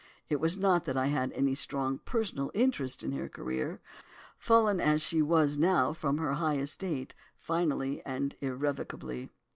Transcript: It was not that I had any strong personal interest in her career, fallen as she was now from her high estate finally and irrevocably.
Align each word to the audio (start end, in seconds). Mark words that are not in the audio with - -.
It 0.29 0.39
was 0.39 0.57
not 0.57 0.85
that 0.85 0.97
I 0.97 1.09
had 1.09 1.31
any 1.33 1.53
strong 1.53 1.99
personal 1.99 2.49
interest 2.55 3.03
in 3.03 3.11
her 3.11 3.29
career, 3.29 3.81
fallen 4.39 4.79
as 4.81 5.03
she 5.03 5.21
was 5.21 5.59
now 5.59 5.93
from 5.93 6.17
her 6.17 6.33
high 6.33 6.57
estate 6.57 7.13
finally 7.37 8.01
and 8.03 8.35
irrevocably. 8.41 9.29